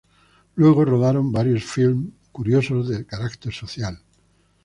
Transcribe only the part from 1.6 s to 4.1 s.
filmes curiosos de carácter social.